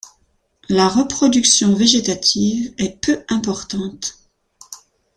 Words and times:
La 0.67 0.87
reproduction 0.87 1.75
végétative 1.75 2.73
est 2.79 2.99
peu 3.01 3.23
importante. 3.29 4.17